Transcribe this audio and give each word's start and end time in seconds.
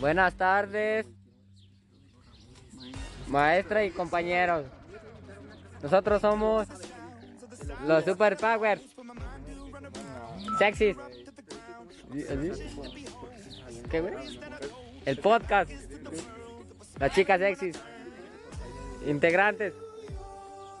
Buenas 0.00 0.34
tardes, 0.34 1.06
maestra 3.28 3.84
y 3.84 3.90
compañeros. 3.90 4.66
Nosotros 5.82 6.20
somos 6.20 6.68
los 7.86 8.04
Super 8.04 8.36
Powers. 8.36 8.82
Sexys. 10.58 10.96
El 15.04 15.18
podcast. 15.18 15.70
Las 16.98 17.14
chicas 17.14 17.40
sexys. 17.40 17.76
Integrantes. 19.06 19.72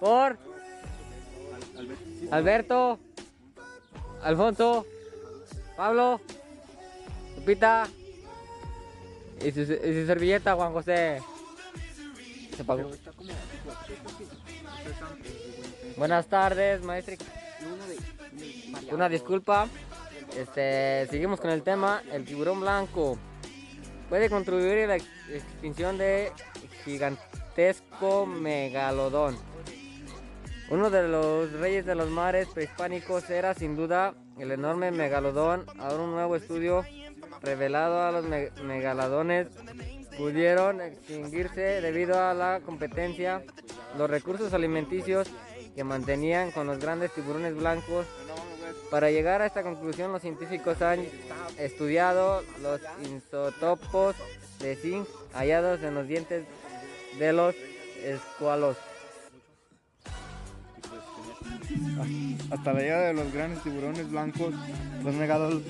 Por 0.00 0.36
Alberto, 2.30 2.98
Alfonso, 4.22 4.86
Pablo, 5.76 6.20
Lupita 7.36 7.88
y 9.44 9.52
su, 9.52 9.64
servilleta 9.66 10.54
Juan 10.54 10.72
José. 10.72 11.20
Se. 12.56 12.64
Buenas 15.96 16.26
tardes, 16.26 16.82
maestra. 16.82 17.16
Una 18.90 19.08
disculpa. 19.08 19.68
Este, 20.36 21.06
seguimos 21.10 21.40
con 21.40 21.50
el 21.50 21.62
tema, 21.62 22.02
el 22.12 22.24
tiburón 22.24 22.60
blanco. 22.60 23.18
Puede 24.08 24.30
contribuir 24.30 24.84
a 24.84 24.86
la 24.88 24.96
ex- 24.96 25.06
extinción 25.30 25.98
de 25.98 26.32
gigantesco 26.84 28.26
megalodón. 28.26 29.36
Uno 30.70 30.88
de 30.88 31.06
los 31.06 31.52
reyes 31.52 31.84
de 31.84 31.94
los 31.94 32.08
mares 32.08 32.48
prehispánicos 32.48 33.28
era 33.28 33.52
sin 33.54 33.76
duda 33.76 34.14
el 34.38 34.50
enorme 34.52 34.90
megalodón. 34.90 35.66
Ahora 35.78 36.02
un 36.02 36.12
nuevo 36.12 36.34
estudio 36.36 36.84
revelado 37.42 38.02
a 38.02 38.12
los 38.12 38.24
me- 38.24 38.50
megalodones 38.62 39.48
pudieron 40.16 40.80
extinguirse 40.80 41.80
debido 41.80 42.20
a 42.20 42.34
la 42.34 42.60
competencia, 42.64 43.42
los 43.96 44.08
recursos 44.10 44.52
alimenticios 44.52 45.28
que 45.74 45.84
mantenían 45.84 46.50
con 46.50 46.66
los 46.66 46.78
grandes 46.78 47.12
tiburones 47.12 47.54
blancos. 47.56 48.06
Para 48.90 49.10
llegar 49.10 49.40
a 49.40 49.46
esta 49.46 49.62
conclusión, 49.62 50.12
los 50.12 50.20
científicos 50.20 50.82
han 50.82 51.00
estudiado 51.58 52.42
los 52.60 52.80
isótopos 53.02 54.14
de 54.60 54.76
zinc 54.76 55.08
hallados 55.32 55.82
en 55.82 55.94
los 55.94 56.06
dientes 56.06 56.44
de 57.18 57.32
los 57.32 57.54
escualos. 58.04 58.76
Hasta 62.50 62.72
la 62.74 62.80
llegada 62.80 63.06
de 63.08 63.14
los 63.14 63.32
grandes 63.32 63.62
tiburones 63.62 64.10
blancos, 64.10 64.52
los 65.02 65.14
megalodones, 65.14 65.62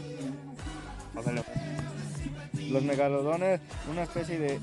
los 2.73 2.83
megalodones, 2.83 3.61
una 3.91 4.03
especie 4.03 4.39
de 4.39 4.61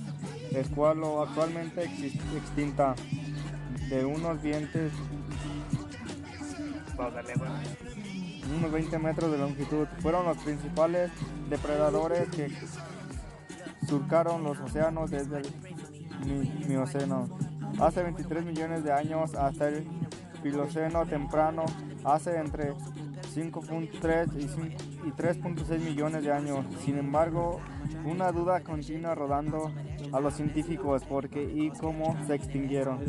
escualo 0.59 1.21
actualmente 1.23 1.83
extinta, 1.83 2.95
de 3.89 4.05
unos 4.05 4.41
dientes, 4.41 4.91
unos 8.57 8.71
20 8.71 8.99
metros 8.99 9.31
de 9.31 9.37
longitud, 9.37 9.87
fueron 10.01 10.25
los 10.25 10.37
principales 10.37 11.11
depredadores 11.49 12.27
que 12.29 12.51
surcaron 13.87 14.43
los 14.43 14.59
océanos 14.59 15.09
desde 15.11 15.39
el 15.39 15.47
mi- 16.25 16.65
Mioceno. 16.67 17.27
Hace 17.79 18.03
23 18.03 18.43
millones 18.45 18.83
de 18.83 18.91
años 18.91 19.33
hasta 19.35 19.69
el 19.69 19.87
Piloceno 20.43 21.05
temprano, 21.05 21.65
hace 22.05 22.37
entre 22.37 22.73
5.3 23.39 24.35
y 24.37 24.47
cin- 24.47 24.75
y 25.05 25.11
3.6 25.11 25.79
millones 25.79 26.23
de 26.23 26.31
años. 26.31 26.65
Sin 26.83 26.97
embargo, 26.97 27.59
una 28.05 28.31
duda 28.31 28.59
continúa 28.61 29.15
rodando 29.15 29.71
a 30.11 30.19
los 30.19 30.33
científicos 30.35 31.03
por 31.05 31.29
qué 31.29 31.43
y 31.43 31.69
cómo 31.71 32.15
se 32.25 32.35
extinguieron 32.35 32.99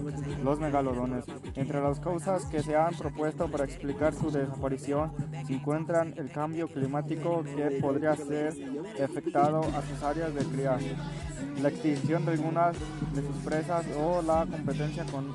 los 0.45 0.61
megalodones. 0.61 1.25
Entre 1.55 1.81
las 1.81 1.99
causas 2.01 2.45
que 2.47 2.63
se 2.63 2.77
han 2.77 2.95
propuesto 2.95 3.51
para 3.51 3.65
explicar 3.65 4.15
su 4.15 4.31
desaparición 4.31 5.13
se 5.47 5.55
encuentran 5.55 6.15
el 6.17 6.31
cambio 6.31 6.69
climático 6.69 7.43
que 7.45 7.79
podría 7.81 8.15
ser 8.17 8.55
afectado 9.03 9.61
a 9.61 9.83
sus 9.83 10.03
áreas 10.03 10.33
de 10.35 10.45
cría, 10.45 10.79
la 11.63 11.69
extinción 11.69 12.25
de 12.25 12.33
algunas 12.33 12.75
de 13.15 13.23
sus 13.23 13.37
presas 13.45 13.85
o 13.99 14.23
la 14.23 14.47
competencia 14.47 15.05
con 15.07 15.27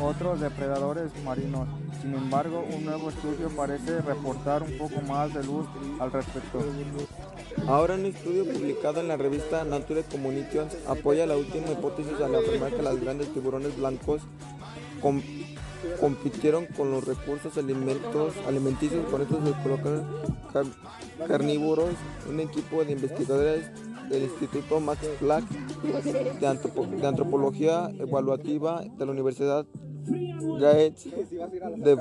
otros 0.00 0.40
depredadores 0.40 1.10
marinos. 1.24 1.68
Sin 2.00 2.14
embargo, 2.14 2.64
un 2.74 2.84
nuevo 2.84 3.10
estudio 3.10 3.48
parece 3.50 4.00
reportar 4.00 4.62
un 4.62 4.76
poco 4.78 5.00
más 5.02 5.32
de 5.34 5.44
luz 5.44 5.66
al 6.00 6.10
respecto. 6.10 6.58
Ahora 7.68 7.94
un 7.94 8.06
estudio 8.06 8.44
publicado 8.44 9.00
en 9.00 9.08
la 9.08 9.16
revista 9.16 9.62
Nature 9.64 10.02
Communications 10.04 10.74
apoya 10.88 11.26
la 11.26 11.36
última 11.36 11.68
hipótesis 11.68 12.14
al 12.24 12.34
afirmar 12.34 12.72
que 12.74 12.82
los 12.82 13.00
grandes 13.00 13.32
tiburones 13.32 13.76
blancos 13.76 14.22
com- 15.00 15.22
compitieron 16.00 16.66
con 16.76 16.90
los 16.90 17.04
recursos 17.04 17.56
alimentos, 17.58 18.34
alimenticios 18.48 19.04
con 19.10 19.22
estos 19.22 19.38
car- 20.52 20.64
carnívoros. 21.28 21.90
Un 22.28 22.40
equipo 22.40 22.84
de 22.84 22.92
investigadores 22.92 23.70
del 24.08 24.22
Instituto 24.24 24.80
Max 24.80 25.00
Planck 25.20 25.48
de, 26.40 26.46
antropo- 26.48 26.86
de 26.86 27.06
Antropología 27.06 27.90
Evaluativa 27.98 28.82
de 28.98 29.06
la 29.06 29.12
Universidad 29.12 29.66
Gates 30.60 31.06
de 31.76 31.96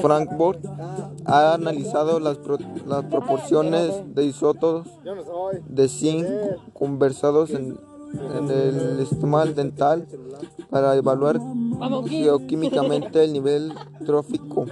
Frankfurt 0.00 0.64
ha 1.26 1.54
analizado 1.54 2.18
las, 2.20 2.38
pro- 2.38 2.58
las 2.86 3.04
proporciones 3.04 4.14
de 4.14 4.24
isótopos 4.24 4.86
de 5.68 5.88
zinc 5.88 6.26
conversados 6.72 7.50
en, 7.50 7.76
en 8.38 8.50
el 8.50 9.06
sistema 9.06 9.44
dental 9.44 10.06
para 10.70 10.96
evaluar 10.96 11.38
geoquímicamente 12.08 13.24
el 13.24 13.32
nivel 13.34 13.72
trófico 14.06 14.64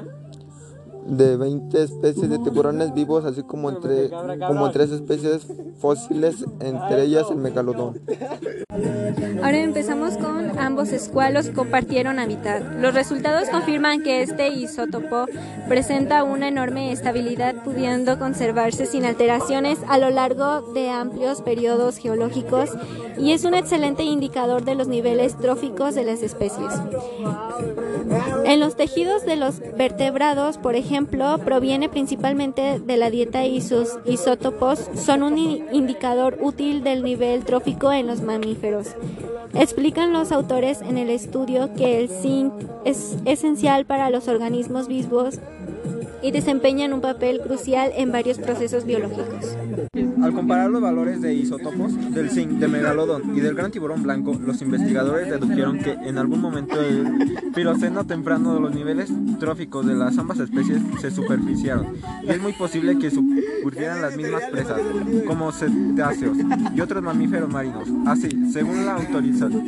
de 1.06 1.36
20 1.36 1.82
especies 1.82 2.30
de 2.30 2.38
tiburones 2.38 2.94
vivos, 2.94 3.24
así 3.24 3.42
como 3.42 3.70
entre 3.70 4.10
como 4.46 4.70
tres 4.70 4.90
especies 4.90 5.46
fósiles, 5.78 6.44
entre 6.60 7.02
ellas 7.04 7.30
el 7.30 7.36
megalodón. 7.36 8.00
Ahora 9.44 9.58
empezamos 9.58 10.16
con 10.16 10.58
ambos 10.58 10.90
escualos 10.90 11.50
compartieron 11.50 12.18
hábitat. 12.18 12.62
Los 12.80 12.94
resultados 12.94 13.50
confirman 13.50 14.02
que 14.02 14.22
este 14.22 14.48
isótopo 14.48 15.26
presenta 15.68 16.24
una 16.24 16.48
enorme 16.48 16.92
estabilidad 16.92 17.54
pudiendo 17.62 18.18
conservarse 18.18 18.86
sin 18.86 19.04
alteraciones 19.04 19.80
a 19.86 19.98
lo 19.98 20.08
largo 20.08 20.62
de 20.72 20.88
amplios 20.88 21.42
periodos 21.42 21.98
geológicos 21.98 22.70
y 23.18 23.32
es 23.32 23.44
un 23.44 23.52
excelente 23.52 24.02
indicador 24.02 24.64
de 24.64 24.76
los 24.76 24.88
niveles 24.88 25.36
tróficos 25.36 25.94
de 25.94 26.04
las 26.04 26.22
especies. 26.22 26.72
En 28.46 28.60
los 28.60 28.76
tejidos 28.76 29.26
de 29.26 29.36
los 29.36 29.60
vertebrados, 29.76 30.56
por 30.56 30.74
ejemplo, 30.74 31.36
proviene 31.44 31.90
principalmente 31.90 32.78
de 32.78 32.96
la 32.96 33.10
dieta 33.10 33.44
y 33.44 33.60
sus 33.60 33.90
isótopos 34.06 34.88
son 34.94 35.22
un 35.22 35.36
indicador 35.38 36.38
útil 36.40 36.82
del 36.82 37.02
nivel 37.02 37.44
trófico 37.44 37.92
en 37.92 38.06
los 38.06 38.22
mamíferos. 38.22 38.94
Explican 39.54 40.12
los 40.12 40.32
autores 40.32 40.80
en 40.82 40.98
el 40.98 41.10
estudio 41.10 41.74
que 41.74 42.00
el 42.00 42.08
zinc 42.08 42.52
es 42.84 43.16
esencial 43.24 43.84
para 43.84 44.10
los 44.10 44.28
organismos 44.28 44.88
vivos 44.88 45.38
y 46.24 46.30
desempeñan 46.30 46.94
un 46.94 47.02
papel 47.02 47.40
crucial 47.42 47.92
en 47.94 48.10
varios 48.10 48.38
procesos 48.38 48.86
biológicos. 48.86 49.56
Al 50.22 50.32
comparar 50.32 50.70
los 50.70 50.80
valores 50.80 51.20
de 51.20 51.34
isótopos 51.34 51.92
del 52.14 52.30
zinc, 52.30 52.52
del 52.52 52.70
megalodón 52.70 53.36
y 53.36 53.40
del 53.40 53.54
gran 53.54 53.70
tiburón 53.70 54.02
blanco, 54.02 54.32
los 54.42 54.62
investigadores 54.62 55.28
dedujeron 55.28 55.78
que 55.80 55.92
en 55.92 56.16
algún 56.16 56.40
momento 56.40 56.80
del 56.80 57.36
Piloceno 57.54 58.06
temprano 58.06 58.58
los 58.58 58.74
niveles 58.74 59.12
tróficos 59.38 59.84
de 59.84 59.94
las 59.94 60.16
ambas 60.16 60.40
especies 60.40 60.80
se 60.98 61.10
superficiaron 61.10 61.88
y 62.22 62.30
es 62.30 62.40
muy 62.40 62.54
posible 62.54 62.98
que 62.98 63.10
surgieran 63.10 64.00
las 64.00 64.16
mismas 64.16 64.44
presas, 64.44 64.80
como 65.26 65.52
cetáceos 65.52 66.38
y 66.74 66.80
otros 66.80 67.02
mamíferos 67.02 67.50
marinos. 67.50 67.86
Así, 68.06 68.30
según 68.50 68.86
los 68.86 69.04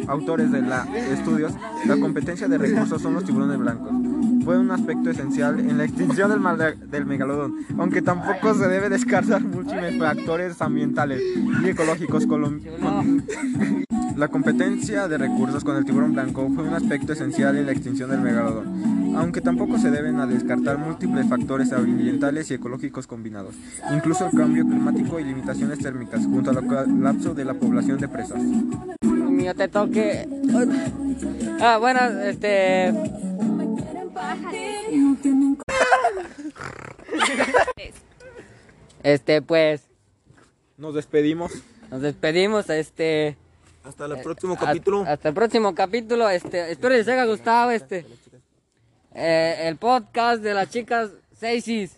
autores 0.09 0.51
de 0.51 0.63
la 0.63 0.89
estudios, 1.13 1.53
la 1.87 1.99
competencia 1.99 2.49
de 2.49 2.57
recursos 2.57 3.03
son 3.03 3.13
los 3.13 3.25
tiburones 3.25 3.59
blancos. 3.59 4.16
Fue 4.47 4.57
un 4.61 4.71
aspecto 4.71 5.11
esencial 5.11 5.59
en 5.59 5.77
la 5.77 5.85
extinción 5.87 6.31
del, 6.31 6.89
del 6.89 7.05
megalodón, 7.05 7.67
aunque 7.77 8.01
tampoco 8.01 8.55
se 8.55 8.69
debe 8.69 8.89
descartar 8.89 9.43
múltiples 9.43 9.99
factores 9.99 10.63
ambientales 10.63 11.21
y 11.65 11.69
ecológicos 11.69 12.29
la 14.17 14.29
competencia 14.29 15.09
de 15.09 15.19
recursos 15.19 15.65
con 15.65 15.77
el 15.77 15.85
tiburón 15.85 16.13
blanco 16.13 16.49
fue 16.55 16.63
un 16.63 16.75
aspecto 16.75 17.13
esencial 17.13 17.57
en 17.57 17.67
la 17.67 17.73
extinción 17.73 18.09
del 18.09 18.21
megalodón, 18.21 19.17
aunque 19.17 19.41
tampoco 19.41 19.79
se 19.79 19.91
deben 19.91 20.21
a 20.21 20.29
descartar 20.29 20.79
múltiples 20.79 21.29
factores 21.29 21.73
ambientales 21.73 22.49
y 22.53 22.55
ecológicos 22.55 23.09
combinados, 23.09 23.57
incluso 23.93 24.27
el 24.27 24.39
cambio 24.39 24.65
climático 24.65 25.19
y 25.19 25.25
limitaciones 25.25 25.81
térmicas, 25.81 26.25
junto 26.25 26.51
al 26.51 26.65
colapso 26.65 27.35
de 27.35 27.45
la 27.45 27.55
población 27.55 27.99
de 27.99 28.07
presas. 28.07 28.41
Mío 29.03 29.57
te 29.57 29.67
toque. 29.67 30.29
Ah, 31.61 31.79
bueno, 31.79 32.01
este. 32.23 32.95
Este, 39.03 39.43
pues, 39.43 39.83
Nos 40.77 40.95
despedimos. 40.95 41.53
nos 41.91 42.03
despedimos, 42.03 42.69
este... 42.71 43.37
Hasta 43.85 44.07
el 44.07 44.21
próximo 44.21 44.55
a- 44.55 44.59
capítulo. 44.59 45.05
Hasta 45.07 45.29
el 45.29 45.35
próximo 45.35 45.75
capítulo, 45.75 46.29
este, 46.29 46.73
espero 46.73 46.95
les 46.95 47.07
haya 47.07 47.25
gustado, 47.25 47.71
este... 47.71 48.05
eh, 49.15 49.63
el 49.69 49.77
podcast 49.77 50.43
de 50.43 50.55
las 50.55 50.71
chicas 50.71 51.11
Seisis. 51.39 51.97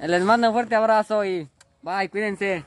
Les 0.00 0.22
mando 0.22 0.46
un 0.48 0.52
fuerte 0.54 0.76
abrazo 0.76 1.24
y... 1.24 1.48
Bye, 1.82 2.08
cuídense. 2.10 2.64